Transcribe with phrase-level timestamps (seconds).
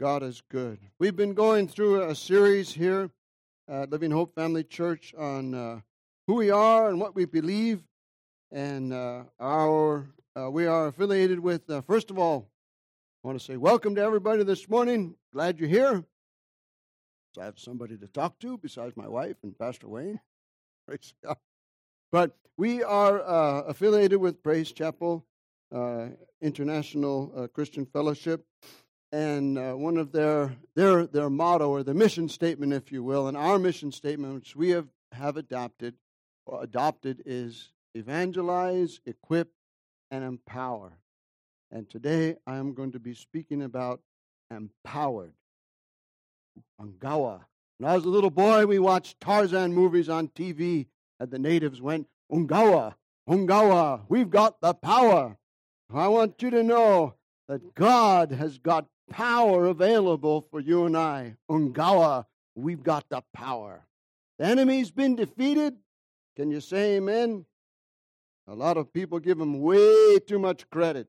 [0.00, 0.78] God is good.
[0.98, 3.10] We've been going through a series here
[3.68, 5.80] at Living Hope Family Church on uh,
[6.26, 7.82] who we are and what we believe.
[8.50, 12.48] And uh, our uh, we are affiliated with, uh, first of all,
[13.22, 15.16] I want to say welcome to everybody this morning.
[15.34, 16.02] Glad you're here.
[17.34, 20.18] So I have somebody to talk to besides my wife and Pastor Wayne.
[22.10, 25.26] But we are uh, affiliated with Praise Chapel
[25.70, 26.06] uh,
[26.40, 28.46] International Christian Fellowship
[29.12, 33.28] and uh, one of their their their motto or their mission statement, if you will,
[33.28, 35.94] and our mission statement, which we have have adopted
[36.46, 39.50] or adopted, is evangelize, equip,
[40.10, 40.92] and empower.
[41.70, 44.00] And today I am going to be speaking about
[44.50, 45.32] empowered.
[46.80, 47.40] Ungawa.
[47.78, 50.86] When I was a little boy, we watched Tarzan movies on TV,
[51.18, 52.94] and the natives went, Ungawa,
[53.28, 55.36] Ungawa, we've got the power.
[55.92, 57.14] I want you to know
[57.50, 61.34] that God has got power available for you and I.
[61.50, 63.84] Ungawa, we've got the power.
[64.38, 65.74] The enemy's been defeated.
[66.36, 67.44] Can you say amen?
[68.46, 71.08] A lot of people give him way too much credit.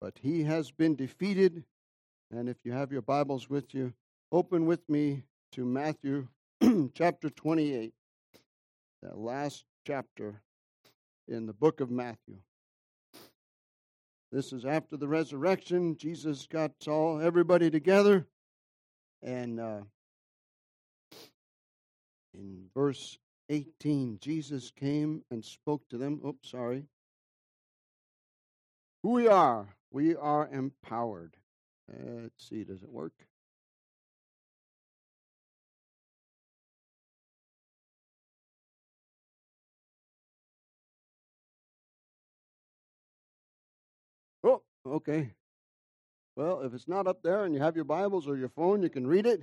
[0.00, 1.64] But he has been defeated.
[2.30, 3.92] And if you have your Bibles with you,
[4.30, 6.28] open with me to Matthew
[6.94, 7.92] chapter 28,
[9.02, 10.42] that last chapter
[11.26, 12.36] in the book of Matthew.
[14.36, 15.96] This is after the resurrection.
[15.96, 18.26] Jesus got all everybody together,
[19.22, 19.80] and uh,
[22.34, 23.16] in verse
[23.48, 26.20] 18, Jesus came and spoke to them.
[26.22, 26.84] Oops, sorry.
[29.02, 31.34] Who we are, we are empowered.
[31.90, 33.14] Uh, let's see, does it work?
[44.86, 45.32] Okay.
[46.36, 48.90] Well, if it's not up there and you have your Bibles or your phone, you
[48.90, 49.42] can read it.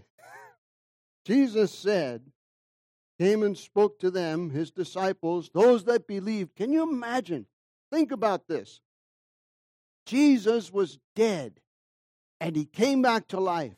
[1.26, 2.22] Jesus said,
[3.20, 6.56] came and spoke to them, his disciples, those that believed.
[6.56, 7.46] Can you imagine?
[7.92, 8.80] Think about this.
[10.06, 11.60] Jesus was dead
[12.40, 13.76] and he came back to life.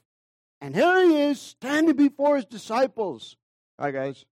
[0.62, 3.38] And here he is standing before his disciples.
[3.80, 4.25] Hi, guys.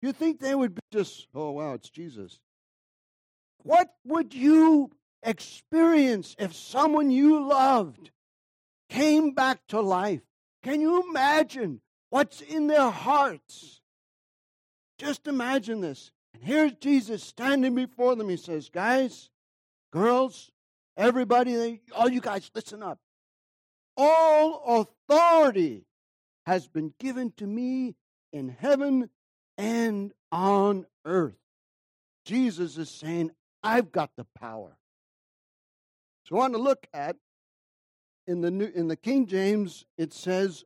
[0.00, 2.40] You think they would be just, oh, wow, it's Jesus.
[3.62, 4.90] What would you
[5.22, 8.10] experience if someone you loved
[8.88, 10.22] came back to life.
[10.62, 11.80] Can you imagine
[12.10, 13.80] what's in their hearts?
[14.98, 16.10] Just imagine this.
[16.34, 18.28] And here's Jesus standing before them.
[18.28, 19.30] He says, Guys,
[19.92, 20.50] girls,
[20.96, 22.98] everybody, all you guys, listen up.
[23.96, 25.84] All authority
[26.46, 27.94] has been given to me
[28.32, 29.10] in heaven
[29.56, 31.36] and on earth.
[32.24, 34.77] Jesus is saying, I've got the power.
[36.28, 37.16] So I want to look at
[38.26, 40.64] in the new, in the King James it says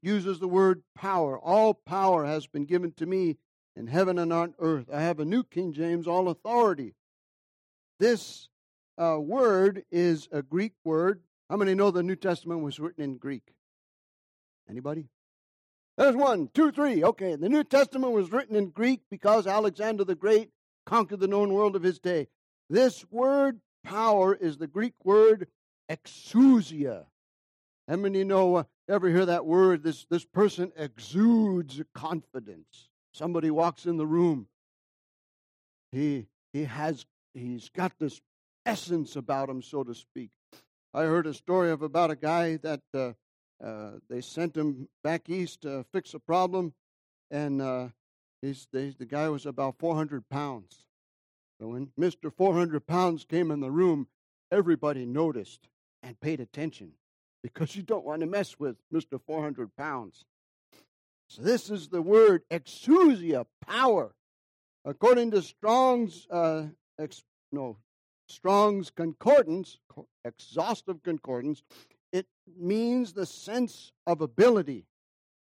[0.00, 1.38] uses the word power.
[1.38, 3.36] All power has been given to me
[3.76, 4.86] in heaven and on earth.
[4.92, 6.94] I have a new King James, all authority.
[8.00, 8.48] This
[8.98, 11.20] uh, word is a Greek word.
[11.48, 13.54] How many know the New Testament was written in Greek?
[14.68, 15.08] Anybody?
[15.96, 17.04] There's one, two, three.
[17.04, 20.50] Okay, the New Testament was written in Greek because Alexander the Great
[20.86, 22.26] conquered the known world of his day.
[22.68, 25.48] This word power is the Greek word
[25.90, 27.06] exousia.
[27.88, 29.82] How many know, uh, ever hear that word?
[29.82, 32.88] This, this person exudes confidence.
[33.12, 34.46] Somebody walks in the room.
[35.90, 37.04] He, he has,
[37.34, 38.20] he's got this
[38.64, 40.30] essence about him, so to speak.
[40.94, 43.12] I heard a story of about a guy that uh,
[43.62, 46.74] uh, they sent him back east to fix a problem,
[47.30, 47.88] and uh,
[48.40, 50.84] he's, they, the guy was about 400 pounds.
[51.62, 52.34] So when Mr.
[52.36, 54.08] 400 pounds came in the room,
[54.50, 55.68] everybody noticed
[56.02, 56.90] and paid attention
[57.40, 59.20] because you don't want to mess with Mr.
[59.24, 60.24] 400 pounds.
[61.28, 64.12] So this is the word exousia, power.
[64.84, 66.64] According to Strong's, uh,
[66.98, 67.76] ex, no,
[68.26, 69.78] Strong's concordance,
[70.24, 71.62] exhaustive concordance,
[72.12, 72.26] it
[72.58, 74.84] means the sense of ability.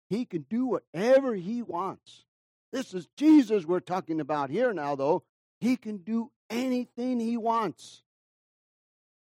[0.09, 2.23] He can do whatever he wants.
[2.71, 5.23] This is Jesus we're talking about here now, though.
[5.59, 8.03] He can do anything he wants.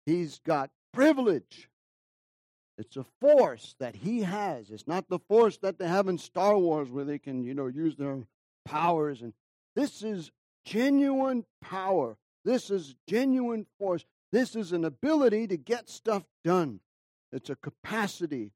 [0.07, 1.69] He's got privilege.
[2.77, 4.71] It's a force that he has.
[4.71, 7.69] It's not the force that they have in Star Wars where they can, you know,
[7.69, 8.27] use their
[8.65, 9.23] powers.
[9.23, 9.33] And
[9.77, 10.33] this is
[10.65, 12.17] genuine power.
[12.45, 14.05] This is genuine force.
[14.33, 16.81] This is an ability to get stuff done.
[17.33, 18.53] It's a capacity.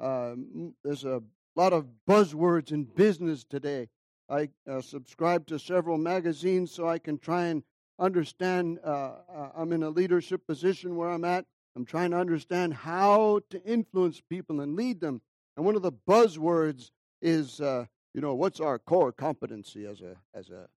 [0.00, 1.22] Um, there's a
[1.54, 3.88] lot of buzzwords in business today.
[4.30, 7.64] I uh, subscribe to several magazines so I can try and
[7.98, 8.78] understand.
[8.84, 13.40] Uh, uh, I'm in a leadership position where I'm at, I'm trying to understand how
[13.50, 15.20] to influence people and lead them.
[15.56, 16.90] And one of the buzzwords
[17.20, 20.68] is, uh, you know, what's our core competency as a as a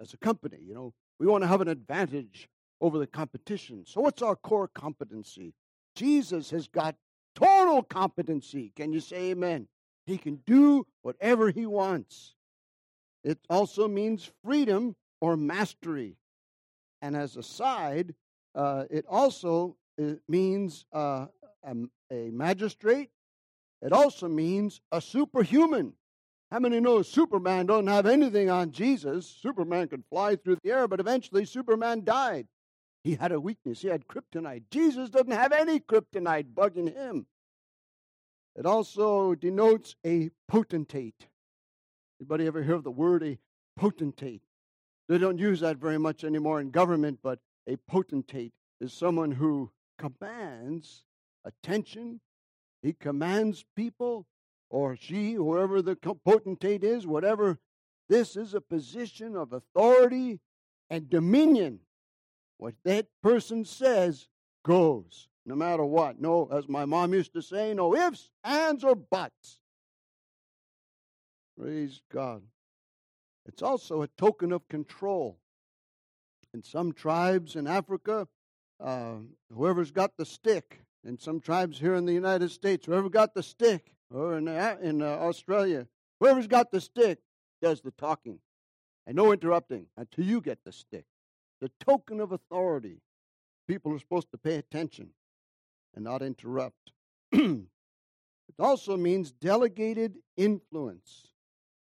[0.00, 0.58] as a company?
[0.62, 2.48] You know, we want to have an advantage
[2.80, 3.84] over the competition.
[3.86, 5.52] So, what's our core competency?
[5.96, 6.94] Jesus has got
[7.34, 8.72] total competency.
[8.76, 9.66] Can you say amen?
[10.06, 12.34] He can do whatever he wants.
[13.24, 16.16] It also means freedom or mastery.
[17.02, 18.14] And as a side,
[18.54, 21.26] uh, it also it uh, means uh,
[21.62, 21.76] a,
[22.10, 23.10] a magistrate.
[23.82, 25.94] It also means a superhuman.
[26.50, 29.26] How many know Superman don't have anything on Jesus?
[29.26, 32.48] Superman could fly through the air, but eventually Superman died.
[33.04, 33.80] He had a weakness.
[33.80, 34.64] He had kryptonite.
[34.70, 37.26] Jesus doesn't have any kryptonite bugging him.
[38.56, 41.28] It also denotes a potentate.
[42.20, 43.38] Anybody ever hear of the word a
[43.76, 44.42] potentate?
[45.08, 49.70] They don't use that very much anymore in government, but a potentate is someone who
[49.98, 51.04] commands
[51.44, 52.20] attention.
[52.82, 54.26] He commands people,
[54.68, 57.58] or she, whoever the potentate is, whatever.
[58.08, 60.40] This is a position of authority
[60.90, 61.80] and dominion.
[62.58, 64.28] What that person says
[64.62, 66.20] goes, no matter what.
[66.20, 69.59] No, as my mom used to say, no ifs, ands, or buts.
[71.60, 72.42] Praise God.
[73.44, 75.38] It's also a token of control.
[76.54, 78.26] In some tribes in Africa,
[78.82, 79.16] uh,
[79.52, 83.42] whoever's got the stick, in some tribes here in the United States, whoever got the
[83.42, 85.86] stick, or in, uh, in uh, Australia,
[86.18, 87.18] whoever's got the stick
[87.60, 88.38] does the talking.
[89.06, 91.04] And no interrupting until you get the stick
[91.60, 93.02] the token of authority.
[93.68, 95.10] People are supposed to pay attention
[95.94, 96.92] and not interrupt.
[97.32, 97.66] it
[98.58, 101.29] also means delegated influence.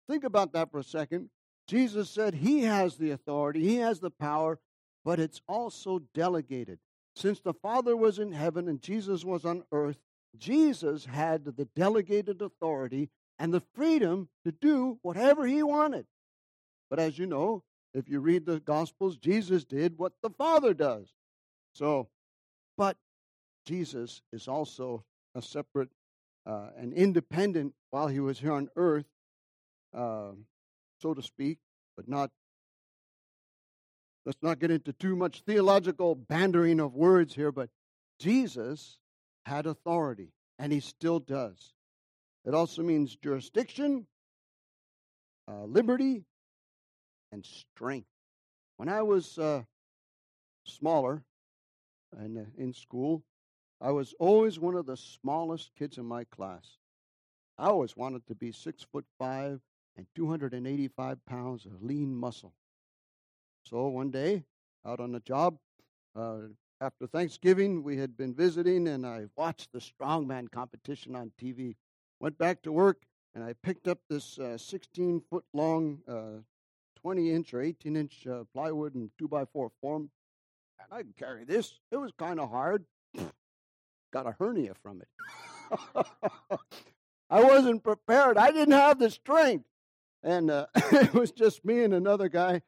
[0.07, 1.29] Think about that for a second.
[1.67, 4.59] Jesus said he has the authority, he has the power,
[5.03, 6.79] but it's also delegated.
[7.15, 9.97] Since the Father was in heaven and Jesus was on earth,
[10.37, 13.09] Jesus had the delegated authority
[13.39, 16.05] and the freedom to do whatever he wanted.
[16.89, 17.63] But as you know,
[17.93, 21.13] if you read the Gospels, Jesus did what the Father does.
[21.73, 22.09] So,
[22.77, 22.97] but
[23.65, 25.89] Jesus is also a separate
[26.45, 29.05] uh, and independent while he was here on earth,
[29.95, 30.31] uh,
[31.01, 31.59] so to speak,
[31.95, 32.31] but not.
[34.25, 37.69] Let's not get into too much theological bandering of words here, but
[38.19, 38.97] Jesus
[39.45, 41.73] had authority, and he still does.
[42.43, 44.07] It also means jurisdiction,
[45.47, 46.23] uh, liberty,
[47.31, 48.07] and strength.
[48.77, 49.63] When I was uh,
[50.65, 51.23] smaller
[52.17, 53.23] and uh, in school,
[53.81, 56.77] I was always one of the smallest kids in my class.
[57.57, 59.61] I always wanted to be six foot five
[59.97, 62.53] and 285 pounds of lean muscle.
[63.63, 64.43] So one day,
[64.85, 65.57] out on the job,
[66.15, 66.39] uh,
[66.81, 71.75] after Thanksgiving, we had been visiting, and I watched the strongman competition on TV.
[72.19, 73.03] Went back to work,
[73.33, 76.41] and I picked up this 16 uh, foot long uh,
[77.01, 80.09] 20 inch or 18 inch uh, plywood and 2 by 4 form.
[80.79, 81.79] And I could carry this.
[81.91, 82.85] It was kind of hard.
[84.13, 85.07] Got a hernia from it.
[87.29, 88.37] I wasn't prepared.
[88.37, 89.65] I didn't have the strength.
[90.25, 92.63] And uh, it was just me and another guy.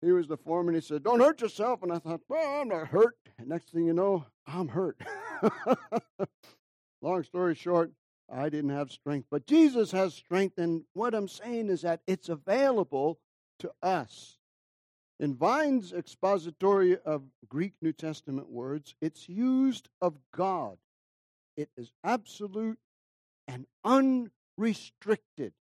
[0.00, 0.76] He was the foreman.
[0.76, 1.82] He said, Don't hurt yourself.
[1.82, 3.16] And I thought, Well, I'm not hurt.
[3.36, 4.96] And next thing you know, I'm hurt.
[7.02, 7.92] Long story short,
[8.32, 9.26] I didn't have strength.
[9.30, 10.56] But Jesus has strength.
[10.58, 13.18] And what I'm saying is that it's available
[13.58, 14.38] to us.
[15.18, 20.78] In Vine's expository of Greek New Testament words, it's used of God.
[21.56, 22.78] It is absolute
[23.48, 25.52] and unrestricted.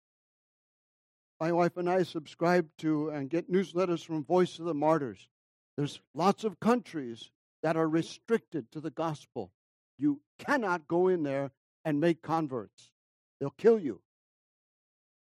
[1.40, 5.28] My wife and I subscribe to and get newsletters from Voice of the Martyrs.
[5.76, 7.30] There's lots of countries
[7.62, 9.52] that are restricted to the gospel.
[9.98, 11.52] You cannot go in there
[11.84, 12.90] and make converts,
[13.38, 14.00] they'll kill you.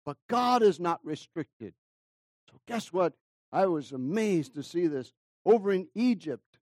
[0.06, 1.74] But God is not restricted.
[2.50, 3.14] So, guess what?
[3.52, 5.12] I was amazed to see this.
[5.46, 6.58] Over in Egypt,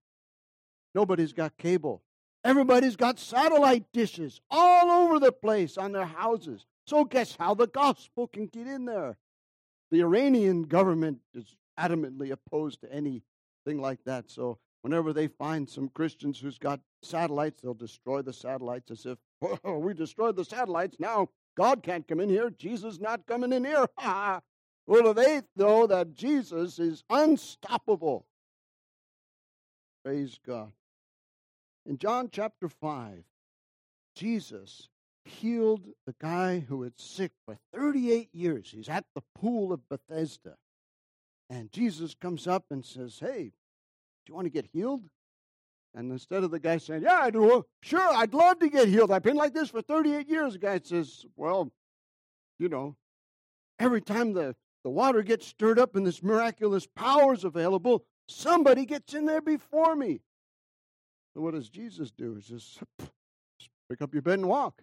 [0.96, 2.02] nobody's got cable.
[2.44, 6.66] Everybody's got satellite dishes all over the place on their houses.
[6.88, 9.18] So, guess how the gospel can get in there?
[9.96, 13.22] The Iranian government is adamantly opposed to anything
[13.80, 14.30] like that.
[14.30, 19.18] So, whenever they find some Christians who's got satellites, they'll destroy the satellites as if,
[19.64, 20.98] oh, we destroyed the satellites.
[21.00, 22.50] Now God can't come in here.
[22.50, 23.88] Jesus not coming in here.
[24.86, 28.26] Well, they know that Jesus is unstoppable.
[30.04, 30.74] Praise God.
[31.86, 33.24] In John chapter 5,
[34.14, 34.90] Jesus
[35.26, 38.72] healed the guy who was sick for 38 years.
[38.72, 40.56] He's at the pool of Bethesda.
[41.50, 43.52] And Jesus comes up and says, Hey,
[44.26, 45.04] do you want to get healed?
[45.94, 48.88] And instead of the guy saying, Yeah, I do, oh, sure, I'd love to get
[48.88, 49.12] healed.
[49.12, 50.54] I've been like this for 38 years.
[50.54, 51.72] The guy says, Well,
[52.60, 52.96] you know,
[53.80, 58.86] every time the, the water gets stirred up and this miraculous power is available, somebody
[58.86, 60.22] gets in there before me.
[61.34, 62.36] So what does Jesus do?
[62.36, 62.80] He just
[63.90, 64.82] pick up your bed and walk.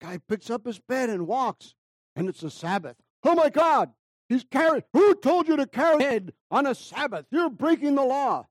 [0.00, 1.74] Guy picks up his bed and walks,
[2.16, 2.96] and it's a Sabbath.
[3.24, 3.90] Oh my God!
[4.28, 4.84] He's carrying.
[4.92, 7.26] Who told you to carry on a Sabbath?
[7.30, 8.46] You're breaking the law.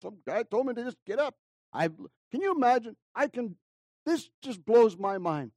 [0.00, 1.34] Some guy told me to just get up.
[1.72, 2.96] I can you imagine?
[3.14, 3.56] I can.
[4.06, 5.52] This just blows my mind.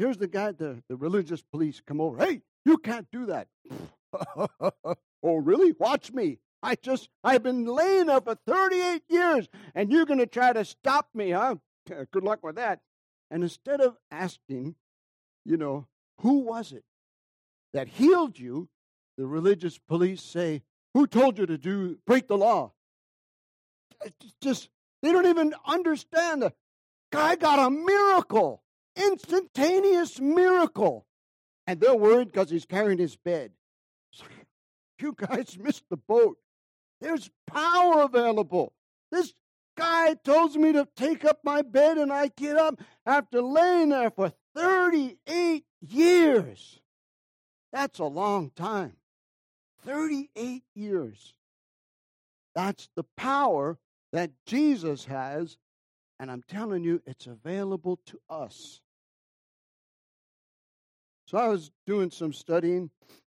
[0.00, 2.24] Here's the guy, the, the religious police come over.
[2.24, 3.48] Hey, you can't do that.
[5.22, 5.72] oh, really?
[5.78, 6.38] Watch me.
[6.62, 10.64] I just, I've been laying there for 38 years, and you're going to try to
[10.64, 11.56] stop me, huh?
[12.12, 12.80] Good luck with that.
[13.30, 14.74] And instead of asking,
[15.44, 15.86] you know,
[16.18, 16.84] who was it
[17.72, 18.68] that healed you,
[19.16, 20.62] the religious police say,
[20.94, 22.72] who told you to do break the law?
[24.04, 24.68] It's just
[25.02, 26.42] they don't even understand.
[26.42, 26.52] The
[27.12, 28.62] guy got a miracle,
[28.96, 31.06] instantaneous miracle,
[31.66, 33.52] and they're worried because he's carrying his bed.
[35.02, 36.36] You guys missed the boat.
[37.00, 38.74] There's power available.
[39.10, 39.32] This
[39.76, 44.10] guy tells me to take up my bed, and I get up after laying there
[44.10, 46.80] for 38 years.
[47.72, 48.96] That's a long time.
[49.84, 51.34] 38 years.
[52.54, 53.78] That's the power
[54.12, 55.56] that Jesus has,
[56.18, 58.80] and I'm telling you, it's available to us.
[61.26, 62.90] So I was doing some studying,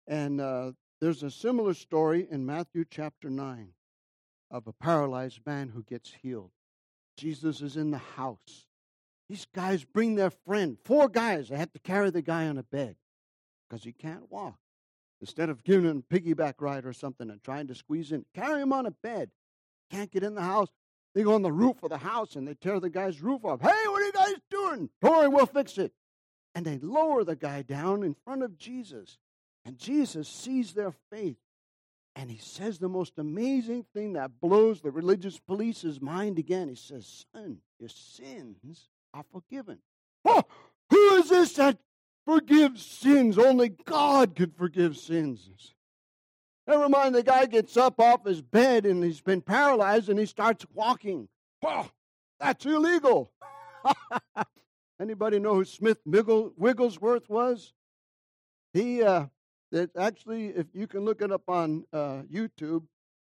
[0.08, 0.72] and uh,
[1.02, 3.74] there's a similar story in Matthew chapter 9
[4.52, 6.52] of a paralyzed man who gets healed.
[7.18, 8.66] Jesus is in the house.
[9.30, 11.50] These guys bring their friend, four guys.
[11.50, 12.96] They have to carry the guy on a bed
[13.70, 14.58] because he can't walk.
[15.22, 18.62] Instead of giving him a piggyback ride or something and trying to squeeze in, carry
[18.62, 19.30] him on a bed.
[19.90, 20.70] Can't get in the house.
[21.14, 23.62] They go on the roof of the house and they tear the guy's roof off.
[23.62, 24.90] Hey, what are you guys doing?
[25.02, 25.94] Don't we'll fix it.
[26.56, 29.18] And they lower the guy down in front of Jesus.
[29.64, 31.38] And Jesus sees their faith.
[32.22, 36.70] And he says the most amazing thing that blows the religious police's mind again.
[36.70, 39.80] He says, Son, your sins are forgiven.
[40.24, 40.44] Oh,
[40.92, 41.80] who is this that
[42.28, 43.40] forgives sins?
[43.40, 45.74] Only God could forgive sins.
[46.68, 50.28] Never mind, the guy gets up off his bed and he's been paralyzed and he
[50.28, 51.28] starts walking.
[51.64, 51.90] Oh,
[52.40, 53.32] that's illegal.
[55.02, 57.74] Anybody know who Smith Wigglesworth was?
[58.74, 59.26] He uh,
[59.72, 62.84] that actually, if you can look it up on uh, YouTube,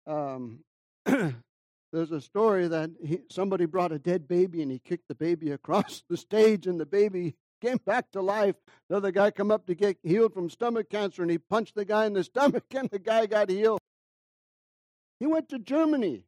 [0.05, 0.59] um,
[1.05, 5.51] there's a story that he, somebody brought a dead baby and he kicked the baby
[5.59, 8.55] across the stage and the baby came back to life.
[8.89, 12.05] Another guy come up to get healed from stomach cancer and he punched the guy
[12.05, 13.79] in the stomach and the guy got healed.
[15.19, 16.25] He went to Germany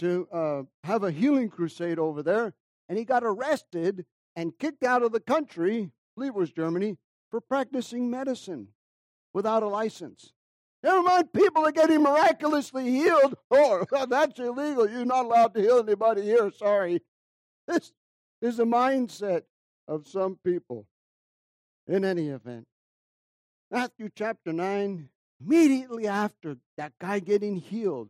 [0.00, 2.54] to uh, have a healing crusade over there
[2.88, 6.98] and he got arrested and kicked out of the country, I believe it was Germany,
[7.30, 8.68] for practicing medicine
[9.36, 10.32] without a license.
[10.82, 13.36] Never mind, people are getting miraculously healed.
[13.50, 14.88] Oh, that's illegal.
[14.88, 16.50] You're not allowed to heal anybody here.
[16.50, 17.02] Sorry.
[17.68, 17.92] This
[18.40, 19.42] is the mindset
[19.86, 20.86] of some people.
[21.86, 22.66] In any event,
[23.70, 25.08] Matthew chapter 9,
[25.44, 28.08] immediately after that guy getting healed,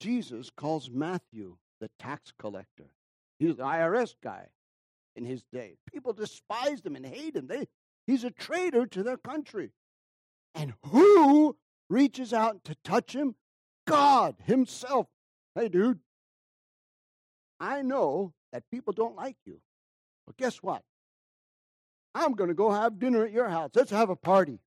[0.00, 2.88] Jesus calls Matthew the tax collector.
[3.38, 4.46] He was the IRS guy
[5.16, 5.76] in his day.
[5.92, 7.46] People despised him and hated him.
[7.46, 7.66] They,
[8.06, 9.70] He's a traitor to their country.
[10.54, 11.56] And who
[11.88, 13.34] reaches out to touch him?
[13.86, 15.06] God Himself.
[15.54, 15.98] Hey, dude,
[17.58, 19.60] I know that people don't like you.
[20.26, 20.82] But guess what?
[22.14, 23.70] I'm going to go have dinner at your house.
[23.74, 24.58] Let's have a party.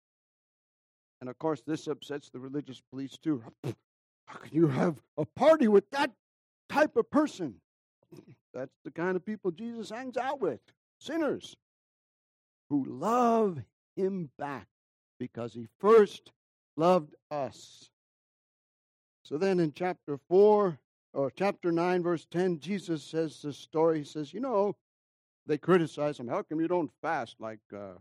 [1.22, 3.44] And of course, this upsets the religious police too.
[4.26, 6.12] How can you have a party with that
[6.70, 7.56] type of person?
[8.54, 10.60] That's the kind of people Jesus hangs out with
[11.00, 11.56] sinners
[12.74, 13.60] who love
[13.96, 14.66] him back
[15.20, 16.32] because he first
[16.76, 17.92] loved us.
[19.22, 20.80] So then in chapter 4
[21.14, 24.00] or chapter 9, verse 10, Jesus says this story.
[24.00, 24.76] He says, You know,
[25.46, 26.28] they criticize him.
[26.28, 27.94] How come you don't fast like uh,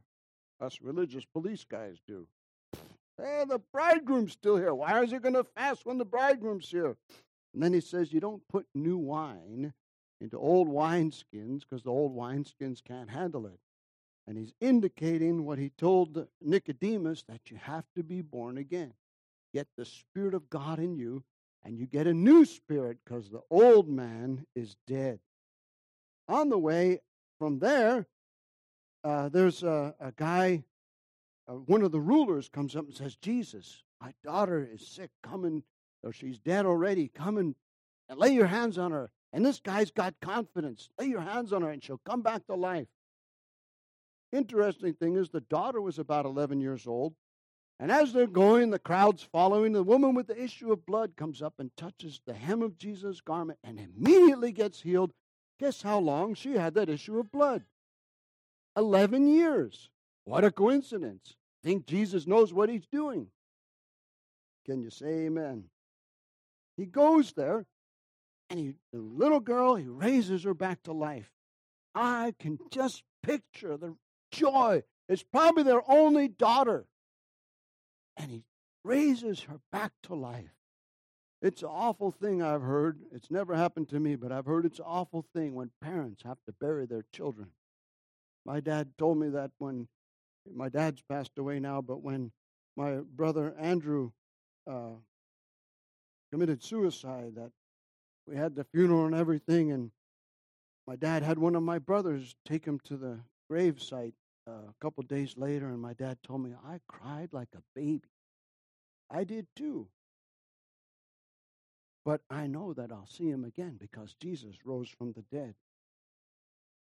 [0.58, 2.26] us religious police guys do?
[3.18, 4.74] Hey, the bridegroom's still here.
[4.74, 6.96] Why is he going to fast when the bridegroom's here?
[7.52, 9.74] And then he says, You don't put new wine
[10.22, 13.58] into old wineskins because the old wineskins can't handle it.
[14.26, 18.94] And he's indicating what he told Nicodemus that you have to be born again.
[19.52, 21.24] Get the Spirit of God in you,
[21.64, 25.18] and you get a new spirit because the old man is dead.
[26.28, 27.00] On the way
[27.38, 28.06] from there,
[29.04, 30.64] uh, there's a, a guy,
[31.48, 35.10] uh, one of the rulers comes up and says, Jesus, my daughter is sick.
[35.22, 35.62] Come and,
[36.02, 37.08] or she's dead already.
[37.08, 37.54] Come and,
[38.08, 39.10] and lay your hands on her.
[39.32, 40.88] And this guy's got confidence.
[40.98, 42.86] Lay your hands on her and she'll come back to life.
[44.32, 47.14] Interesting thing is, the daughter was about 11 years old.
[47.78, 49.72] And as they're going, the crowd's following.
[49.72, 53.20] The woman with the issue of blood comes up and touches the hem of Jesus'
[53.20, 55.12] garment and immediately gets healed.
[55.58, 57.64] Guess how long she had that issue of blood?
[58.76, 59.90] 11 years.
[60.24, 61.34] What a coincidence.
[61.62, 63.28] Think Jesus knows what he's doing.
[64.64, 65.64] Can you say amen?
[66.76, 67.66] He goes there,
[68.48, 71.30] and he, the little girl, he raises her back to life.
[71.94, 73.96] I can just picture the
[74.32, 74.82] joy.
[75.08, 76.86] It's probably their only daughter.
[78.16, 78.44] And he
[78.84, 80.50] raises her back to life.
[81.40, 83.00] It's an awful thing I've heard.
[83.12, 86.38] It's never happened to me, but I've heard it's an awful thing when parents have
[86.46, 87.48] to bury their children.
[88.44, 89.88] My dad told me that when
[90.52, 92.32] my dad's passed away now, but when
[92.76, 94.12] my brother Andrew
[94.70, 94.94] uh,
[96.30, 97.50] committed suicide, that
[98.26, 99.90] we had the funeral and everything, and
[100.86, 104.14] my dad had one of my brothers take him to the grave site
[104.46, 108.08] a couple days later, and my dad told me I cried like a baby.
[109.10, 109.88] I did too.
[112.04, 115.54] But I know that I'll see him again because Jesus rose from the dead.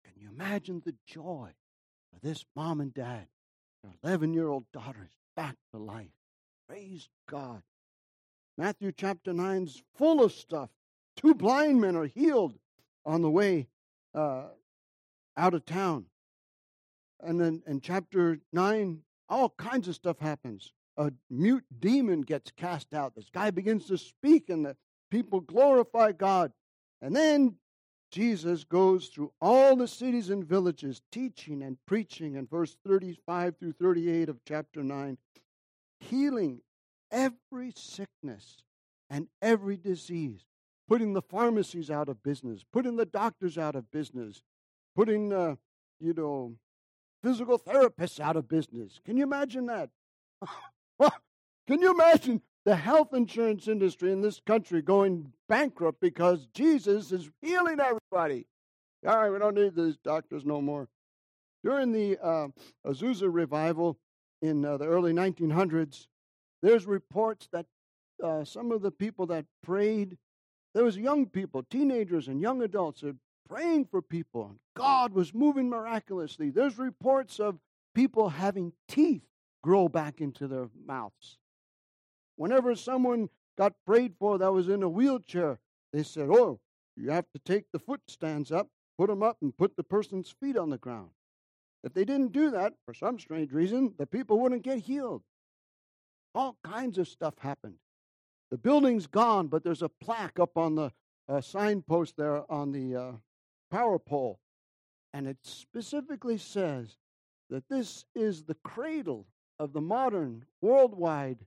[0.06, 1.50] Can you imagine the joy
[2.14, 3.28] of this mom and dad?
[3.84, 6.08] Their 11 year old daughter is back to life.
[6.70, 7.62] Praise God.
[8.58, 10.70] Matthew chapter 9 is full of stuff.
[11.18, 12.54] Two blind men are healed
[13.06, 13.68] on the way
[14.16, 14.46] uh,
[15.36, 16.06] out of town.
[17.26, 20.72] And then in chapter 9, all kinds of stuff happens.
[20.98, 23.16] A mute demon gets cast out.
[23.16, 24.76] This guy begins to speak, and the
[25.10, 26.52] people glorify God.
[27.02, 27.56] And then
[28.12, 33.74] Jesus goes through all the cities and villages, teaching and preaching in verse 35 through
[33.74, 35.18] 38 of chapter 9,
[36.00, 36.62] healing
[37.12, 38.58] every sickness
[39.10, 40.46] and every disease,
[40.88, 44.44] putting the pharmacies out of business, putting the doctors out of business,
[44.96, 45.56] putting, uh,
[46.00, 46.56] you know,
[47.24, 49.00] physical therapists out of business.
[49.06, 49.90] Can you imagine that?
[51.68, 57.30] Can you imagine the health insurance industry in this country going bankrupt because Jesus is
[57.42, 58.48] healing everybody.
[59.06, 60.88] All right, we don't need these doctors no more.
[61.64, 62.48] During the uh,
[62.86, 63.98] Azusa revival
[64.42, 66.08] in uh, the early 1900s,
[66.62, 67.66] there's reports that
[68.24, 70.18] uh, some of the people that prayed,
[70.74, 73.16] there was young people, teenagers and young adults, that
[73.50, 74.56] praying for people.
[74.76, 76.50] God was moving miraculously.
[76.50, 77.60] There's reports of
[77.94, 79.24] people having teeth
[79.62, 81.38] grow back into their mouths.
[82.36, 85.60] Whenever someone got prayed for that was in a wheelchair,
[85.92, 86.60] they said, Oh,
[86.96, 90.34] you have to take the foot stands up, put them up, and put the person's
[90.42, 91.10] feet on the ground.
[91.84, 95.22] If they didn't do that, for some strange reason, the people wouldn't get healed.
[96.34, 97.76] All kinds of stuff happened.
[98.52, 100.92] The building's gone, but there's a plaque up on the
[101.28, 103.12] uh, signpost there on the uh,
[103.74, 104.40] power pole.
[105.16, 106.98] And it specifically says
[107.50, 109.26] that this is the cradle
[109.60, 111.40] of the modern worldwide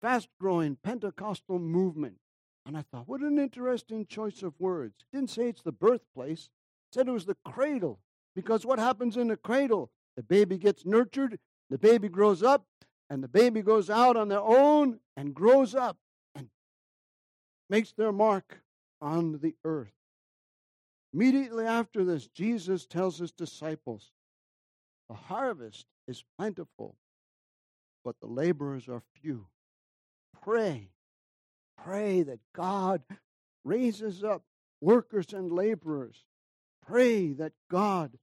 [0.00, 2.18] fast growing Pentecostal movement.
[2.66, 4.94] And I thought, what an interesting choice of words.
[5.00, 6.50] It didn't say it's the birthplace,
[6.90, 7.98] it said it was the cradle.
[8.36, 9.90] Because what happens in the cradle?
[10.16, 12.64] The baby gets nurtured, the baby grows up,
[13.10, 15.96] and the baby goes out on their own and grows up
[16.34, 16.48] and
[17.68, 18.62] makes their mark
[19.00, 19.95] on the earth.
[21.16, 24.12] Immediately after this, Jesus tells his disciples,
[25.08, 26.94] The harvest is plentiful,
[28.04, 29.46] but the laborers are few
[30.42, 30.90] pray.
[31.82, 33.02] Pray that God
[33.64, 34.42] raises up
[34.82, 36.22] workers and laborers.
[36.86, 38.18] Pray that God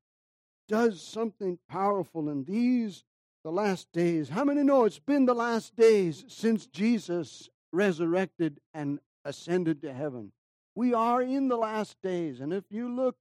[0.70, 3.04] does something powerful in these,
[3.44, 4.30] the last days.
[4.30, 10.32] How many know it's been the last days since Jesus resurrected and ascended to heaven?
[10.76, 12.40] We are in the last days.
[12.40, 13.16] And if you look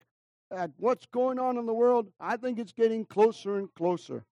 [0.51, 4.25] at what's going on in the world, I think it's getting closer and closer.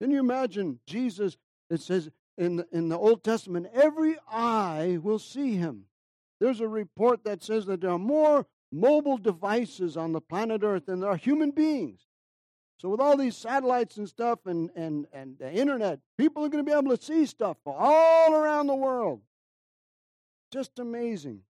[0.00, 1.36] Can you imagine Jesus?
[1.70, 5.84] It says in the, in the Old Testament, every eye will see him.
[6.40, 10.86] There's a report that says that there are more mobile devices on the planet Earth
[10.86, 12.00] than there are human beings.
[12.78, 16.64] So, with all these satellites and stuff and, and, and the internet, people are going
[16.64, 19.20] to be able to see stuff all around the world.
[20.50, 21.42] Just amazing.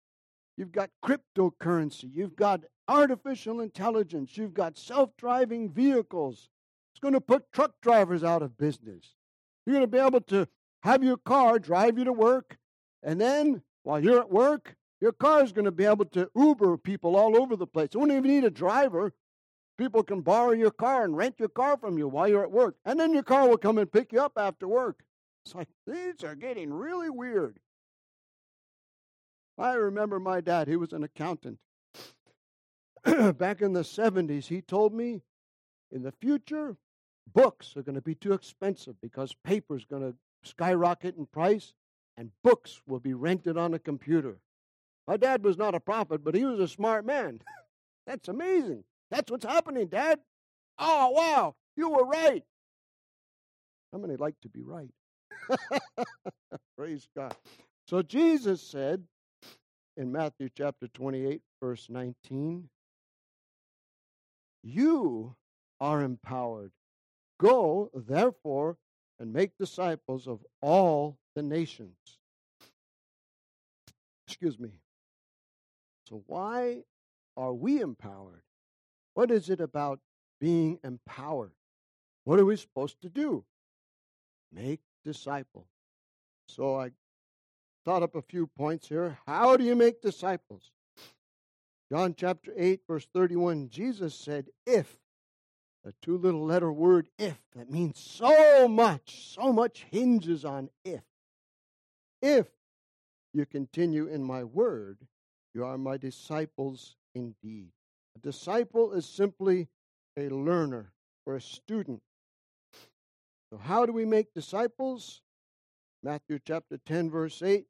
[0.58, 6.50] You've got cryptocurrency, you've got artificial intelligence, you've got self driving vehicles.
[6.94, 9.16] It's going to put truck drivers out of business.
[9.66, 10.48] You're going to be able to
[10.84, 12.58] have your car drive you to work,
[13.02, 16.78] and then while you're at work, your car is going to be able to Uber
[16.78, 17.90] people all over the place.
[17.94, 19.14] You won't even need a driver.
[19.78, 22.76] People can borrow your car and rent your car from you while you're at work,
[22.86, 25.04] and then your car will come and pick you up after work.
[25.44, 27.60] It's like these are getting really weird.
[29.62, 31.60] I remember my dad, he was an accountant.
[33.06, 35.22] Back in the 70s, he told me
[35.92, 36.76] in the future,
[37.32, 41.74] books are going to be too expensive because paper is going to skyrocket in price
[42.18, 44.40] and books will be rented on a computer.
[45.08, 47.40] My dad was not a prophet, but he was a smart man.
[48.08, 48.84] That's amazing.
[49.12, 50.20] That's what's happening, Dad.
[50.80, 52.44] Oh, wow, you were right.
[53.92, 54.90] How many like to be right?
[56.78, 57.36] Praise God.
[57.88, 59.04] So Jesus said
[59.98, 62.70] in Matthew chapter 28, verse 19,
[64.64, 65.36] You
[65.80, 66.72] are empowered.
[67.40, 68.78] Go, therefore,
[69.20, 71.96] and make disciples of all the nations.
[74.28, 74.72] Excuse me.
[76.08, 76.84] So, why
[77.38, 78.44] are we empowered?
[79.14, 80.00] What is it about
[80.40, 81.52] being empowered?
[82.24, 83.44] What are we supposed to do?
[84.54, 85.68] Make disciples.
[86.48, 86.92] So, I
[87.86, 89.18] thought up a few points here.
[89.26, 90.72] How do you make disciples?
[91.92, 94.98] John chapter 8, verse 31, Jesus said, If,
[95.86, 101.02] a two little letter word, if, that means so much, so much hinges on if.
[102.22, 102.48] If
[103.34, 105.00] you continue in my word,
[105.54, 107.72] you are my disciples indeed.
[108.16, 109.68] A disciple is simply
[110.18, 110.94] a learner
[111.26, 112.02] or a student.
[113.50, 115.22] So, how do we make disciples?
[116.04, 117.66] Matthew chapter 10, verse 8,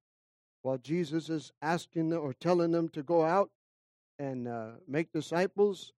[0.62, 3.50] while Jesus is asking them or telling them to go out
[4.20, 5.91] and uh, make disciples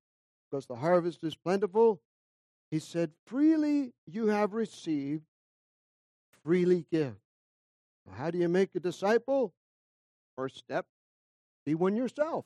[0.49, 2.01] because the harvest is plentiful,
[2.71, 5.23] he said, Freely you have received,
[6.43, 7.15] freely give.
[8.11, 9.53] How do you make a disciple?
[10.35, 10.85] First step,
[11.65, 12.45] be one yourself.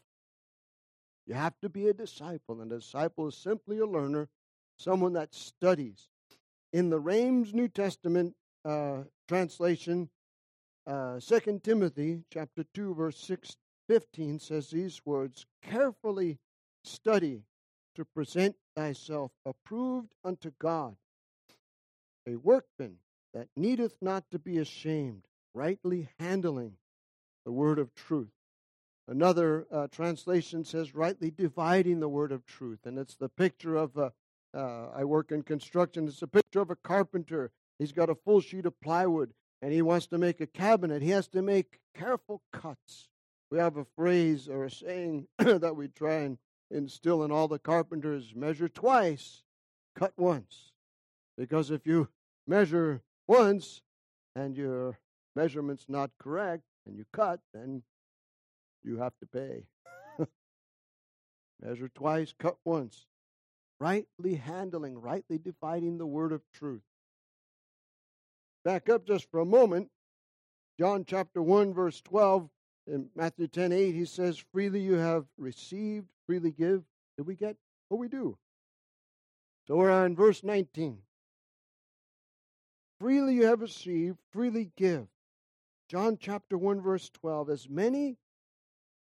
[1.25, 4.27] You have to be a disciple, and a disciple is simply a learner,
[4.77, 6.09] someone that studies.
[6.73, 8.35] In the Rheims New Testament
[8.67, 10.09] uh, translation,
[10.85, 13.55] uh, 2 Timothy chapter 2, verse 6,
[13.87, 16.37] 15 says these words, Carefully
[16.83, 17.43] study
[17.95, 20.95] to present thyself approved unto God,
[22.27, 22.97] a workman
[23.33, 26.73] that needeth not to be ashamed, rightly handling
[27.45, 28.31] the word of truth.
[29.07, 32.79] Another uh, translation says, rightly dividing the word of truth.
[32.85, 34.11] And it's the picture of, a,
[34.53, 37.51] uh, I work in construction, it's a picture of a carpenter.
[37.79, 41.01] He's got a full sheet of plywood and he wants to make a cabinet.
[41.01, 43.09] He has to make careful cuts.
[43.49, 46.37] We have a phrase or a saying that we try and
[46.69, 49.43] instill in all the carpenters measure twice,
[49.95, 50.71] cut once.
[51.37, 52.09] Because if you
[52.45, 53.81] measure once
[54.35, 54.97] and your
[55.35, 57.83] measurement's not correct and you cut, then
[58.83, 59.65] you have to pay.
[61.61, 63.05] Measure twice, cut once.
[63.79, 66.81] Rightly handling, rightly dividing the word of truth.
[68.67, 69.89] Back up just for a moment.
[70.77, 72.49] John chapter 1, verse 12.
[72.87, 76.83] In Matthew 10 8, he says, Freely you have received, freely give.
[77.15, 77.55] Did we get
[77.87, 78.37] what we do?
[79.69, 80.97] So we're on verse 19.
[82.99, 85.07] Freely you have received, freely give.
[85.87, 87.49] John chapter 1, verse 12.
[87.49, 88.17] As many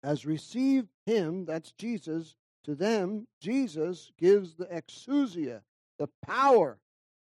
[0.03, 5.63] as received him, that's Jesus, to them, Jesus gives the exousia,
[5.99, 6.79] the power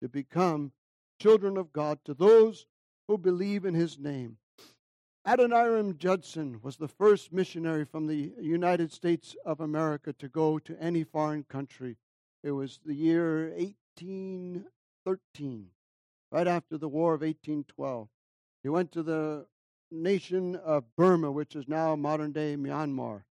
[0.02, 0.74] to become
[1.20, 2.66] children of God to those
[3.08, 4.38] who believe in his name.
[5.28, 10.82] Adoniram Judson was the first missionary from the United States of America to go to
[10.82, 11.98] any foreign country.
[12.44, 15.68] It was the year 1813,
[16.32, 18.08] right after the War of 1812.
[18.64, 19.46] He went to the
[19.92, 23.24] nation of Burma, which is now modern day Myanmar.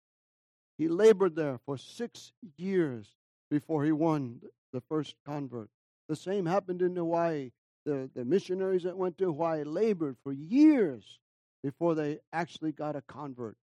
[0.77, 3.17] He labored there for six years
[3.49, 5.69] before he won the first convert.
[6.07, 7.51] The same happened in Hawaii.
[7.85, 11.19] The, the missionaries that went to Hawaii labored for years
[11.63, 13.57] before they actually got a convert.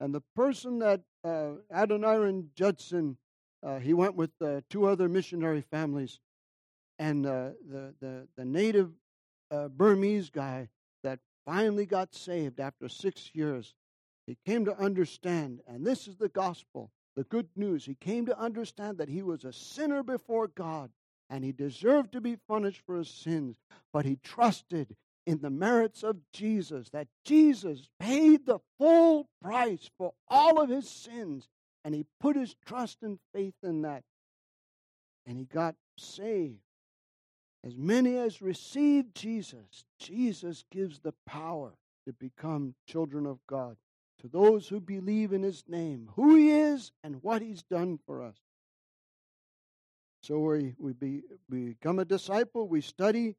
[0.00, 3.18] And the person that uh, Adoniram Judson,
[3.62, 6.20] uh, he went with uh, two other missionary families,
[6.98, 8.90] and uh, the, the, the native
[9.50, 10.68] uh, Burmese guy
[11.02, 13.74] that finally got saved after six years,
[14.26, 17.84] he came to understand, and this is the gospel, the good news.
[17.84, 20.90] He came to understand that he was a sinner before God
[21.30, 23.56] and he deserved to be punished for his sins,
[23.92, 30.12] but he trusted in the merits of Jesus, that Jesus paid the full price for
[30.28, 31.48] all of his sins,
[31.84, 34.02] and he put his trust and faith in that,
[35.24, 36.58] and he got saved.
[37.62, 41.74] As many as receive Jesus, Jesus gives the power
[42.06, 43.76] to become children of God
[44.20, 48.22] to those who believe in his name, who he is, and what he's done for
[48.22, 48.36] us.
[50.22, 53.36] So we, we, be, we become a disciple, we study,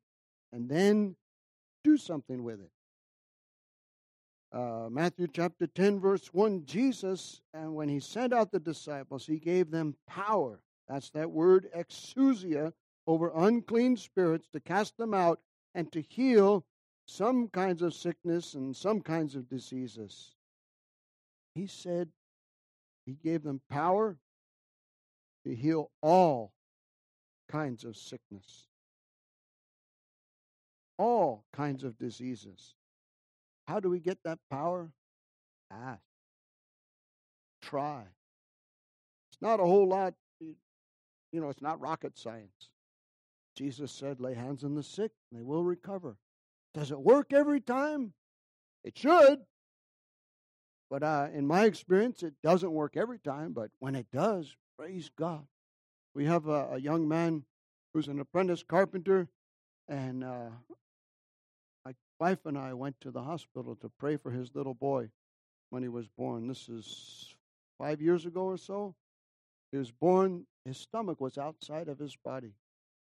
[0.51, 1.15] and then
[1.83, 2.71] do something with it.
[4.51, 9.37] Uh, Matthew chapter 10, verse 1 Jesus, and when he sent out the disciples, he
[9.37, 10.59] gave them power.
[10.89, 12.73] That's that word exousia
[13.07, 15.39] over unclean spirits to cast them out
[15.73, 16.65] and to heal
[17.05, 20.35] some kinds of sickness and some kinds of diseases.
[21.55, 22.09] He said
[23.05, 24.17] he gave them power
[25.45, 26.51] to heal all
[27.51, 28.67] kinds of sickness,
[30.97, 32.75] all kinds of diseases.
[33.67, 34.91] How do we get that power?
[35.71, 36.01] Ask.
[37.61, 38.01] Try.
[39.31, 40.55] It's not a whole lot, you
[41.33, 42.69] know, it's not rocket science.
[43.55, 46.17] Jesus said, lay hands on the sick, and they will recover.
[46.73, 48.13] Does it work every time?
[48.83, 49.39] It should.
[50.89, 53.53] But uh, in my experience, it doesn't work every time.
[53.53, 55.45] But when it does, praise God.
[56.13, 57.43] We have a, a young man
[57.93, 59.27] who's an apprentice carpenter,
[59.87, 60.49] and uh,
[61.85, 65.09] my wife and I went to the hospital to pray for his little boy
[65.69, 66.47] when he was born.
[66.47, 67.35] This is
[67.79, 68.95] five years ago or so.
[69.71, 72.53] He was born, his stomach was outside of his body.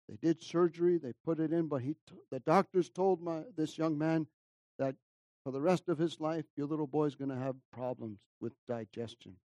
[0.08, 3.76] They did surgery, they put it in, but he t- the doctors told my this
[3.76, 4.26] young man
[4.78, 4.94] that
[5.44, 9.36] for the rest of his life, your little boy's going to have problems with digestion.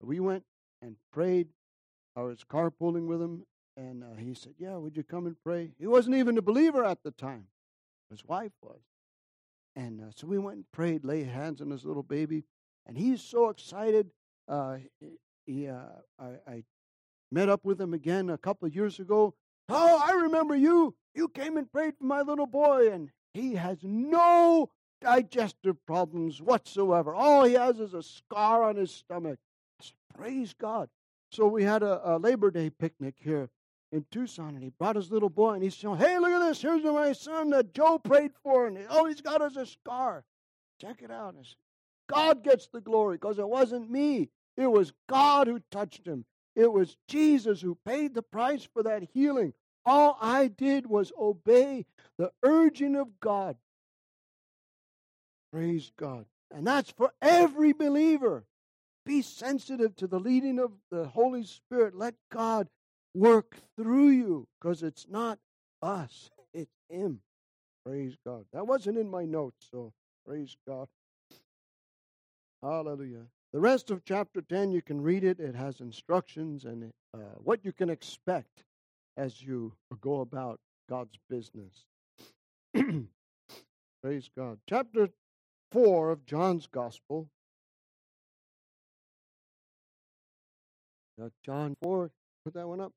[0.00, 0.44] We went
[0.82, 1.48] and prayed.
[2.16, 3.44] I was carpooling with him,
[3.76, 5.72] and uh, he said, Yeah, would you come and pray?
[5.78, 7.46] He wasn't even a believer at the time,
[8.10, 8.80] his wife was.
[9.76, 12.44] And uh, so we went and prayed, laid hands on his little baby,
[12.86, 14.10] and he's so excited.
[14.46, 14.78] Uh,
[15.46, 15.80] he, uh,
[16.18, 16.64] I, I
[17.32, 19.34] met up with him again a couple of years ago.
[19.68, 20.94] Oh, I remember you.
[21.14, 27.14] You came and prayed for my little boy, and he has no digestive problems whatsoever.
[27.14, 29.38] All he has is a scar on his stomach.
[30.16, 30.88] Praise God.
[31.34, 33.50] So we had a, a, Labor Day picnic here
[33.90, 36.62] in Tucson, and he brought his little boy, and he said, Hey, look at this.
[36.62, 40.24] Here's my son that Joe prayed for, and all oh, he's got is a scar.
[40.80, 41.34] Check it out.
[41.34, 41.56] Said,
[42.08, 44.30] God gets the glory because it wasn't me.
[44.56, 46.24] It was God who touched him.
[46.54, 49.54] It was Jesus who paid the price for that healing.
[49.84, 51.84] All I did was obey
[52.16, 53.56] the urging of God.
[55.52, 56.26] Praise God.
[56.52, 58.44] And that's for every believer.
[59.06, 61.94] Be sensitive to the leading of the Holy Spirit.
[61.94, 62.68] Let God
[63.14, 65.38] work through you because it's not
[65.82, 67.20] us, it's Him.
[67.84, 68.46] Praise God.
[68.52, 69.92] That wasn't in my notes, so
[70.26, 70.88] praise God.
[72.62, 73.26] Hallelujah.
[73.52, 75.38] The rest of chapter 10, you can read it.
[75.38, 78.64] It has instructions and uh, what you can expect
[79.16, 81.84] as you go about God's business.
[84.02, 84.58] Praise God.
[84.68, 85.10] Chapter
[85.72, 87.28] 4 of John's Gospel.
[91.18, 92.10] Got John 4,
[92.44, 92.92] put that one up.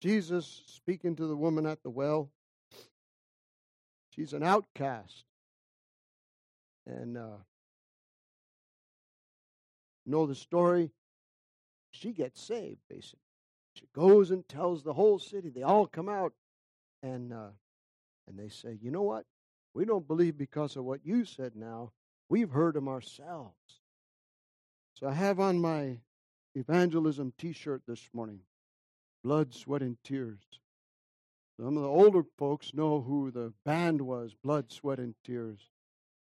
[0.00, 2.30] Jesus speaking to the woman at the well.
[4.10, 5.24] She's an outcast.
[6.86, 7.38] And uh,
[10.04, 10.90] know the story.
[11.92, 13.20] She gets saved, basically.
[13.74, 15.48] She goes and tells the whole city.
[15.48, 16.32] They all come out
[17.02, 17.50] and uh,
[18.28, 19.24] and they say, you know what?
[19.74, 21.92] We don't believe because of what you said now.
[22.28, 23.80] We've heard them ourselves.
[25.02, 25.98] So I have on my
[26.54, 28.38] evangelism t shirt this morning
[29.24, 30.38] Blood, Sweat, and Tears.
[31.58, 35.58] Some of the older folks know who the band was Blood, Sweat, and Tears.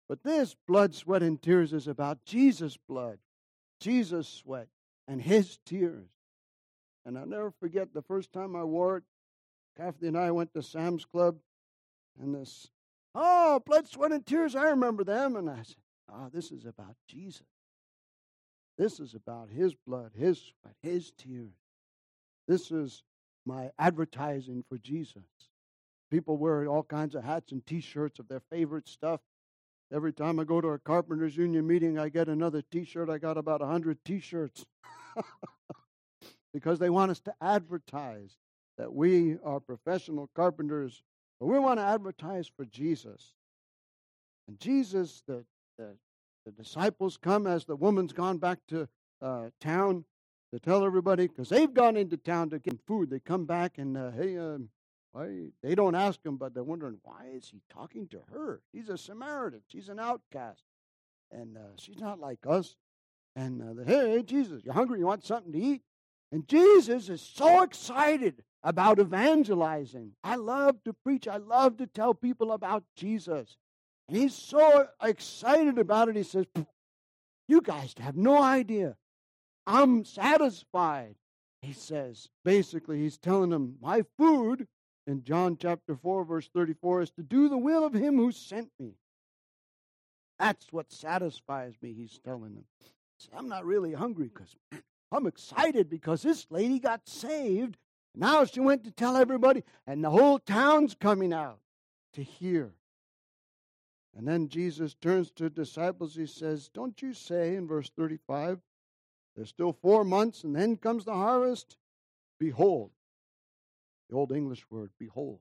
[0.08, 3.18] But this Blood, Sweat, and Tears is about Jesus' blood,
[3.80, 4.68] Jesus' sweat,
[5.08, 6.12] and his tears.
[7.08, 9.04] And I'll never forget the first time I wore it.
[9.78, 11.38] Kathy and I went to Sam's Club,
[12.22, 12.70] and this
[13.16, 14.56] Oh, blood, sweat, and tears.
[14.56, 15.36] I remember them.
[15.38, 17.48] And I said, Oh, this is about Jesus.
[18.80, 21.54] This is about his blood, his sweat, his tears.
[22.48, 23.04] This is
[23.46, 25.22] my advertising for Jesus.
[26.10, 29.20] People wear all kinds of hats and t shirts of their favorite stuff.
[29.94, 33.12] Every time I go to a carpenters union meeting, I get another t shirt.
[33.12, 34.66] I got about a 100 t shirts
[36.54, 38.38] because they want us to advertise
[38.80, 41.04] that we are professional carpenters
[41.40, 43.34] but we want to advertise for Jesus.
[44.48, 45.46] And Jesus, the,
[45.78, 45.96] the,
[46.46, 48.88] the disciples come as the woman's gone back to
[49.22, 50.06] uh, town
[50.52, 53.10] to tell everybody, because they've gone into town to get food.
[53.10, 54.58] They come back and, uh, hey, uh,
[55.12, 55.50] why?
[55.62, 58.62] They don't ask him, but they're wondering, why is he talking to her?
[58.74, 59.62] He's a Samaritan.
[59.68, 60.64] She's an outcast.
[61.32, 62.76] And uh, she's not like us.
[63.36, 65.00] And uh, hey, hey, Jesus, you hungry?
[65.00, 65.82] You want something to eat?
[66.32, 70.14] And Jesus is so excited about evangelizing.
[70.24, 71.28] I love to preach.
[71.28, 73.58] I love to tell people about Jesus.
[74.10, 76.16] He's so excited about it.
[76.16, 76.46] He says,
[77.48, 78.96] You guys have no idea.
[79.68, 81.16] I'm satisfied.
[81.62, 84.68] He says, basically, he's telling them, My food
[85.06, 88.70] in John chapter 4, verse 34 is to do the will of him who sent
[88.80, 88.94] me.
[90.40, 92.66] That's what satisfies me, he's telling them.
[93.20, 94.56] See, I'm not really hungry because
[95.12, 97.78] I'm excited because this lady got saved.
[98.16, 101.60] Now she went to tell everybody, and the whole town's coming out
[102.14, 102.72] to hear.
[104.16, 106.16] And then Jesus turns to disciples.
[106.16, 108.60] He says, Don't you say in verse 35,
[109.36, 111.78] there's still four months and then comes the harvest?
[112.40, 112.92] Behold.
[114.10, 115.40] The old English word, behold.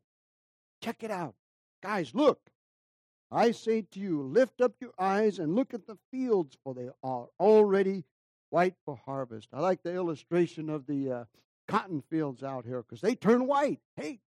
[0.82, 1.34] Check it out.
[1.82, 2.50] Guys, look.
[3.30, 6.88] I say to you, lift up your eyes and look at the fields, for they
[7.02, 8.04] are already
[8.50, 9.48] white for harvest.
[9.52, 11.24] I like the illustration of the uh,
[11.66, 13.80] cotton fields out here because they turn white.
[13.96, 14.20] Hey,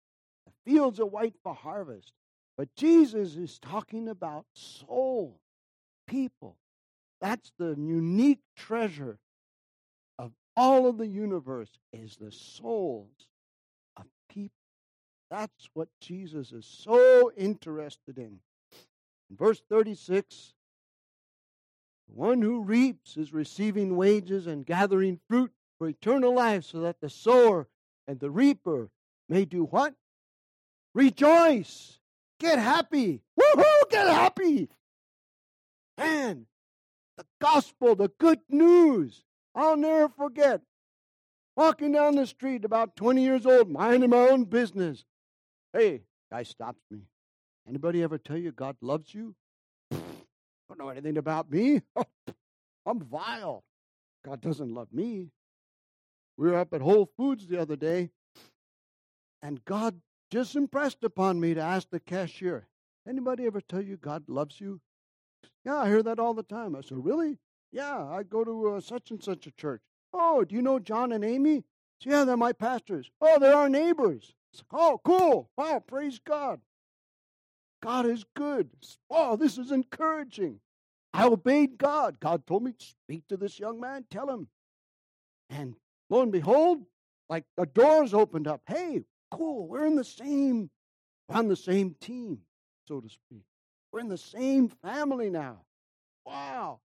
[0.47, 2.13] the fields are white for harvest.
[2.61, 5.41] But Jesus is talking about soul,
[6.07, 6.59] people.
[7.19, 9.19] That's the unique treasure
[10.19, 13.29] of all of the universe is the souls
[13.97, 14.53] of people.
[15.31, 18.41] That's what Jesus is so interested in.
[19.31, 20.53] In verse 36,
[22.09, 27.01] the one who reaps is receiving wages and gathering fruit for eternal life, so that
[27.01, 27.69] the sower
[28.07, 28.91] and the reaper
[29.31, 29.95] may do what?
[30.93, 32.00] Rejoice
[32.41, 33.21] Get happy.
[33.39, 33.91] Woohoo!
[33.91, 34.69] Get happy.
[35.99, 36.47] Man,
[37.19, 39.23] the gospel, the good news.
[39.55, 40.63] I'll never forget.
[41.55, 45.05] Walking down the street, about 20 years old, minding my own business.
[45.75, 47.01] Hey, guy stops me.
[47.69, 49.35] Anybody ever tell you God loves you?
[49.91, 51.83] Don't know anything about me.
[52.87, 53.65] I'm vile.
[54.25, 55.29] God doesn't love me.
[56.39, 58.09] We were up at Whole Foods the other day,
[59.43, 60.01] and God
[60.31, 62.69] just impressed upon me to ask the cashier,
[63.09, 64.81] anybody ever tell you God loves you?
[65.65, 66.77] Yeah, I hear that all the time.
[66.77, 67.39] I said, really?
[67.73, 69.83] Yeah, I go to uh, such and such a church.
[70.13, 71.65] Oh, do you know John and Amy?
[72.03, 73.11] Said, yeah, they're my pastors.
[73.21, 74.33] Oh, they're our neighbors.
[74.53, 75.51] Said, oh, cool.
[75.57, 76.61] Wow, praise God.
[77.83, 78.71] God is good.
[79.09, 80.61] Oh, this is encouraging.
[81.13, 82.21] I obeyed God.
[82.21, 84.49] God told me, speak to this young man, tell him.
[85.49, 85.75] And
[86.09, 86.85] lo and behold,
[87.29, 88.61] like the doors opened up.
[88.67, 89.67] Hey, cool.
[89.67, 90.71] We're in the same,
[91.29, 92.41] on the same team,
[92.87, 93.45] so to speak.
[93.93, 95.61] We're in the same family now.
[96.25, 96.81] Wow.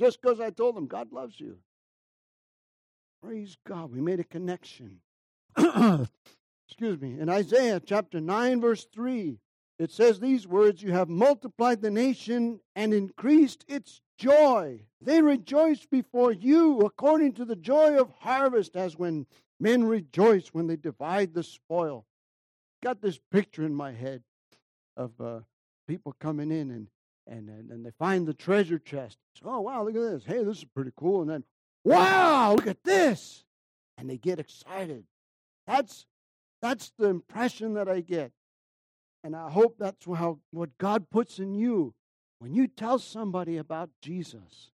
[0.00, 1.58] Just because I told them God loves you.
[3.22, 3.92] Praise God.
[3.92, 5.00] We made a connection.
[5.56, 7.18] Excuse me.
[7.18, 9.38] In Isaiah chapter 9, verse 3,
[9.78, 14.80] it says these words You have multiplied the nation and increased its joy.
[15.00, 19.26] They rejoice before you according to the joy of harvest, as when
[19.60, 22.06] Men rejoice when they divide the spoil.
[22.82, 24.22] Got this picture in my head
[24.96, 25.40] of uh,
[25.88, 26.88] people coming in and,
[27.26, 29.18] and, and, and they find the treasure chest.
[29.44, 30.24] Oh, wow, look at this.
[30.24, 31.22] Hey, this is pretty cool.
[31.22, 31.44] And then,
[31.84, 33.44] wow, look at this.
[33.96, 35.04] And they get excited.
[35.66, 36.06] That's,
[36.62, 38.32] that's the impression that I get.
[39.24, 41.94] And I hope that's how, what God puts in you.
[42.38, 44.70] When you tell somebody about Jesus,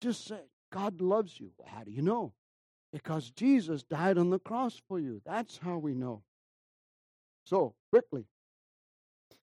[0.00, 0.40] just say,
[0.72, 1.52] God loves you.
[1.56, 2.32] Well, how do you know?
[2.92, 5.22] Because Jesus died on the cross for you.
[5.24, 6.22] That's how we know.
[7.44, 8.26] So, quickly,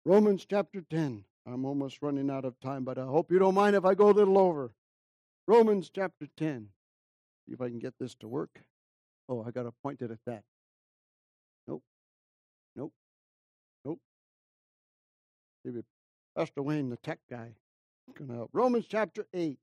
[0.05, 1.25] Romans chapter 10.
[1.47, 4.11] I'm almost running out of time, but I hope you don't mind if I go
[4.11, 4.73] a little over.
[5.49, 6.69] Romans chapter 10.
[7.47, 8.61] See if I can get this to work.
[9.29, 10.43] Oh, I got to point it at that.
[11.67, 11.83] Nope.
[12.77, 12.93] Nope.
[13.85, 13.99] Nope.
[15.65, 15.83] Maybe
[16.37, 17.55] Pastor Wayne, the tech guy,
[18.15, 18.51] can help.
[18.53, 19.59] Romans chapter 8.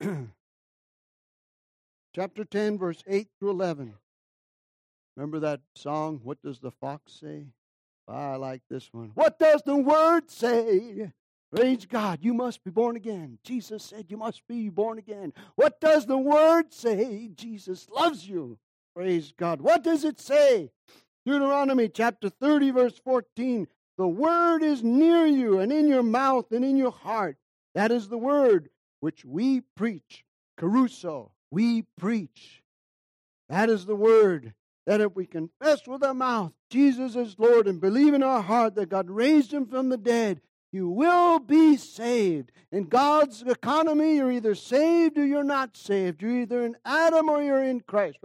[2.14, 3.94] chapter 10, verse 8 through 11.
[5.16, 7.46] Remember that song, What Does the Fox Say?
[8.06, 9.10] I like this one.
[9.14, 11.10] What does the word say?
[11.54, 13.38] Praise God, you must be born again.
[13.42, 15.32] Jesus said you must be born again.
[15.54, 17.30] What does the word say?
[17.34, 18.58] Jesus loves you.
[18.94, 19.60] Praise God.
[19.60, 20.70] What does it say?
[21.24, 23.66] Deuteronomy chapter 30, verse 14.
[23.96, 27.36] The word is near you and in your mouth and in your heart.
[27.74, 28.68] That is the word
[29.00, 30.24] which we preach.
[30.58, 32.62] Kerusso we preach.
[33.48, 34.54] That is the word.
[34.86, 38.74] That if we confess with our mouth Jesus is Lord and believe in our heart
[38.74, 40.40] that God raised him from the dead,
[40.72, 42.50] you will be saved.
[42.72, 46.20] In God's economy, you're either saved or you're not saved.
[46.20, 48.18] You're either in Adam or you're in Christ.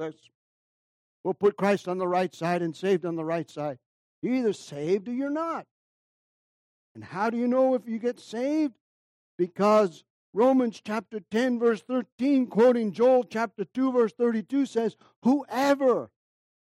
[1.24, 3.78] We'll put Christ on the right side and saved on the right side.
[4.24, 5.68] You're either saved or you're not.
[6.96, 8.74] And how do you know if you get saved?
[9.38, 10.04] Because
[10.34, 16.12] Romans chapter 10, verse 13, quoting Joel chapter 2, verse 32, says, Whoever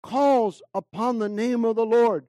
[0.01, 2.25] calls upon the name of the Lord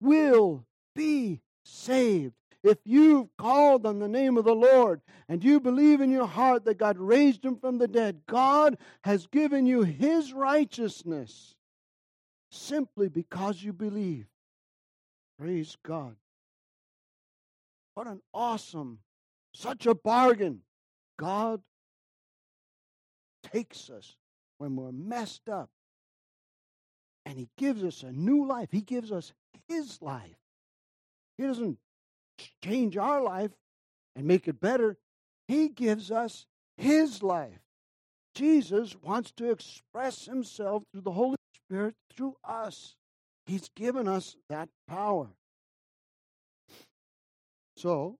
[0.00, 0.64] will
[0.94, 2.34] be saved.
[2.62, 6.64] If you've called on the name of the Lord and you believe in your heart
[6.64, 11.56] that God raised him from the dead, God has given you his righteousness
[12.50, 14.26] simply because you believe.
[15.38, 16.16] Praise God.
[17.94, 19.00] What an awesome,
[19.52, 20.62] such a bargain.
[21.18, 21.60] God
[23.42, 24.16] takes us
[24.58, 25.70] when we're messed up
[27.26, 28.68] and He gives us a new life.
[28.70, 29.32] He gives us
[29.68, 30.36] His life.
[31.38, 31.78] He doesn't
[32.62, 33.50] change our life
[34.16, 34.96] and make it better,
[35.48, 36.46] He gives us
[36.76, 37.60] His life.
[38.34, 42.94] Jesus wants to express Himself through the Holy Spirit through us.
[43.46, 45.28] He's given us that power.
[47.76, 48.16] So,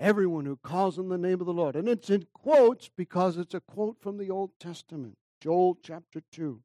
[0.00, 3.54] everyone who calls on the name of the Lord, and it's in quotes because it's
[3.54, 6.60] a quote from the Old Testament, Joel chapter 2.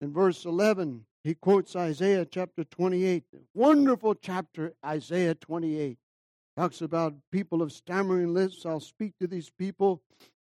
[0.00, 3.24] In verse 11, he quotes Isaiah chapter 28.
[3.54, 5.98] Wonderful chapter, Isaiah 28.
[6.56, 8.66] Talks about people of stammering lips.
[8.66, 10.02] I'll speak to these people.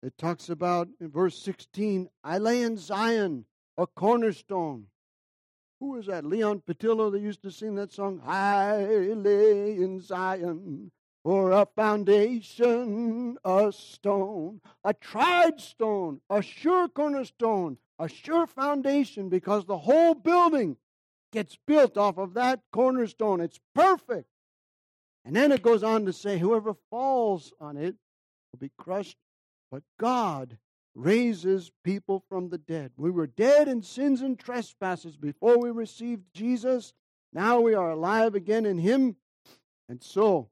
[0.02, 3.46] It talks about in verse 16, I lay in Zion
[3.78, 4.88] a cornerstone.
[5.84, 6.24] Who was that?
[6.24, 8.22] Leon Patillo that used to sing that song?
[8.26, 10.94] I lay in Zion
[11.26, 19.66] for a foundation, a stone, a tried stone, a sure cornerstone, a sure foundation, because
[19.66, 20.78] the whole building
[21.34, 23.42] gets built off of that cornerstone.
[23.42, 24.30] It's perfect.
[25.26, 27.96] And then it goes on to say, whoever falls on it
[28.54, 29.18] will be crushed,
[29.70, 30.58] but God
[30.96, 32.92] raises people from the dead.
[32.98, 36.94] We were dead in sins and trespasses before we received Jesus.
[37.32, 39.16] Now we are alive again in Him.
[39.90, 40.50] And so,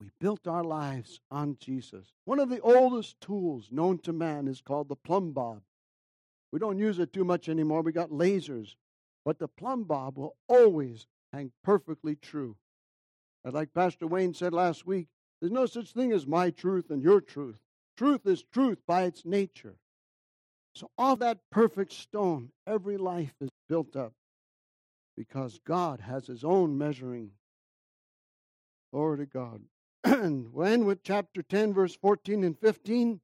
[0.00, 2.12] we built our lives on Jesus.
[2.24, 5.62] One of the oldest tools known to man is called the plumb bob.
[6.52, 7.82] We don't use it too much anymore.
[7.82, 8.74] We got lasers.
[9.24, 12.56] But the plumb bob will always hang perfectly true.
[13.44, 15.08] And like Pastor Wayne said last week,
[15.40, 17.58] there's no such thing as my truth and your truth.
[17.96, 19.76] Truth is truth by its nature.
[20.74, 24.12] So, off that perfect stone, every life is built up
[25.16, 27.30] because God has His own measuring.
[28.92, 29.62] Glory to God.
[30.04, 33.20] and when with chapter 10, verse 14 and 15,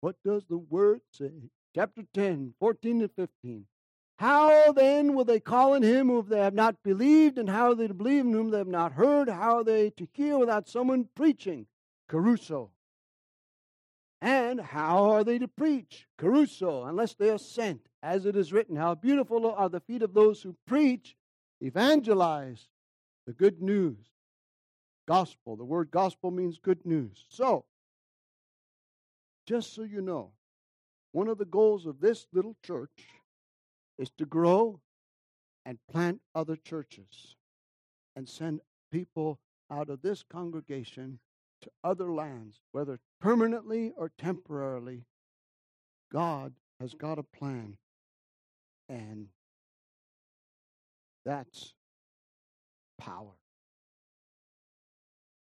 [0.00, 1.50] what does the word say?
[1.74, 3.66] Chapter 10, 14 and 15.
[4.18, 7.36] How then will they call on him whom they have not believed?
[7.36, 9.28] And how are they to believe in whom they have not heard?
[9.28, 11.66] How are they to hear without someone preaching?
[12.10, 12.70] Kerusso.
[14.22, 16.06] And how are they to preach?
[16.18, 17.82] Kerusso, unless they are sent.
[18.02, 21.16] As it is written, How beautiful are the feet of those who preach,
[21.60, 22.68] evangelize
[23.26, 23.98] the good news.
[25.06, 25.56] Gospel.
[25.56, 27.26] The word gospel means good news.
[27.28, 27.64] So,
[29.46, 30.32] just so you know,
[31.12, 33.08] one of the goals of this little church
[33.98, 34.80] is to grow
[35.64, 37.36] and plant other churches
[38.14, 39.38] and send people
[39.70, 41.18] out of this congregation
[41.66, 45.04] to other lands, whether permanently or temporarily,
[46.12, 47.76] God has got a plan.
[48.88, 49.26] And
[51.24, 51.74] that's
[52.98, 53.34] power.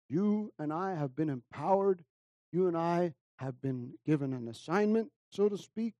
[0.09, 2.03] You and I have been empowered.
[2.51, 5.93] You and I have been given an assignment, so to speak,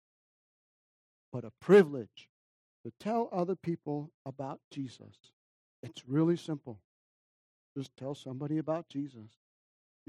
[1.34, 2.30] but a privilege
[2.86, 5.16] to tell other people about Jesus.
[5.82, 6.80] It's really simple.
[7.76, 9.41] Just tell somebody about Jesus.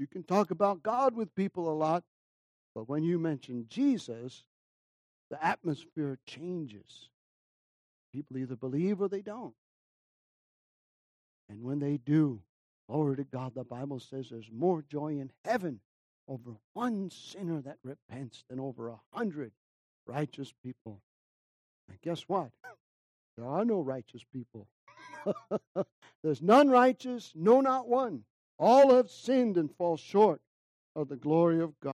[0.03, 2.03] You can talk about God with people a lot,
[2.75, 4.43] but when you mention Jesus,
[5.29, 7.07] the atmosphere changes.
[8.11, 9.53] People either believe or they don't.
[11.47, 12.41] And when they do,
[12.89, 15.79] glory to God, the Bible says there's more joy in heaven
[16.27, 19.53] over one sinner that repents than over a hundred
[20.05, 20.99] righteous people.
[21.87, 22.49] And guess what?
[23.37, 24.67] There are no righteous people.
[26.23, 28.25] There's none righteous, no, not one.
[28.63, 30.39] All have sinned and fall short
[30.95, 31.91] of the glory of God.